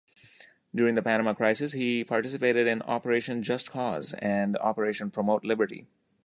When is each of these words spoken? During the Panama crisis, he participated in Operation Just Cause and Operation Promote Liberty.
During 0.73 0.95
the 0.95 1.03
Panama 1.03 1.35
crisis, 1.35 1.73
he 1.73 2.03
participated 2.03 2.65
in 2.65 2.81
Operation 2.81 3.43
Just 3.43 3.69
Cause 3.69 4.13
and 4.15 4.57
Operation 4.57 5.11
Promote 5.11 5.43
Liberty. 5.43 5.85